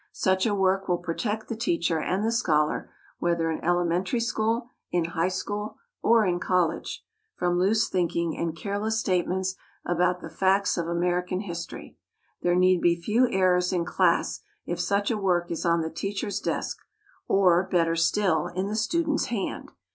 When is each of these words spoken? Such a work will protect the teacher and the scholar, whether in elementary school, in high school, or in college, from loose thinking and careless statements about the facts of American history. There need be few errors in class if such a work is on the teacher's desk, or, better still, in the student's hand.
Such 0.13 0.47
a 0.47 0.55
work 0.55 0.87
will 0.87 0.97
protect 0.97 1.47
the 1.47 1.55
teacher 1.55 1.99
and 1.99 2.25
the 2.25 2.31
scholar, 2.31 2.91
whether 3.19 3.51
in 3.51 3.63
elementary 3.63 4.19
school, 4.19 4.71
in 4.91 5.05
high 5.13 5.27
school, 5.27 5.77
or 6.01 6.25
in 6.25 6.39
college, 6.39 7.05
from 7.35 7.59
loose 7.59 7.87
thinking 7.87 8.35
and 8.35 8.57
careless 8.57 8.99
statements 8.99 9.53
about 9.85 10.19
the 10.19 10.29
facts 10.31 10.75
of 10.75 10.87
American 10.87 11.41
history. 11.41 11.97
There 12.41 12.55
need 12.55 12.81
be 12.81 12.99
few 12.99 13.29
errors 13.29 13.71
in 13.71 13.85
class 13.85 14.39
if 14.65 14.79
such 14.81 15.11
a 15.11 15.17
work 15.17 15.51
is 15.51 15.67
on 15.67 15.81
the 15.81 15.91
teacher's 15.91 16.39
desk, 16.39 16.79
or, 17.27 17.61
better 17.69 17.95
still, 17.95 18.47
in 18.47 18.65
the 18.69 18.75
student's 18.75 19.25
hand. 19.25 19.69